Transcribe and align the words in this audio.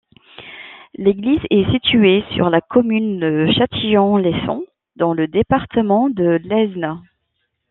L'église 0.95 1.41
est 1.51 1.69
située 1.71 2.23
sur 2.33 2.49
la 2.49 2.59
commune 2.59 3.19
de 3.19 3.45
Chatillon-les-Sons, 3.55 4.65
dans 4.95 5.13
le 5.13 5.27
département 5.27 6.09
de 6.09 6.41
l'Aisne. 6.43 6.99